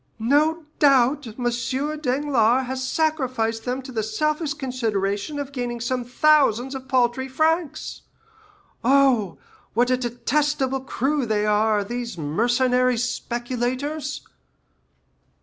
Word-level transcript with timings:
No 0.17 0.65
doubt 0.79 1.27
M. 1.27 1.47
Danglars 2.01 2.65
has 2.65 2.83
sacrificed 2.83 3.65
them 3.65 3.83
to 3.83 3.91
the 3.91 4.01
selfish 4.01 4.55
consideration 4.55 5.37
of 5.37 5.51
gaining 5.51 5.79
some 5.79 6.03
thousands 6.03 6.73
of 6.73 6.87
paltry 6.87 7.27
francs. 7.27 8.01
Oh, 8.83 9.37
what 9.75 9.91
a 9.91 9.97
detestable 9.97 10.79
crew 10.81 11.27
they 11.27 11.45
are, 11.45 11.83
these 11.83 12.17
mercenary 12.17 12.97
speculators!" 12.97 14.27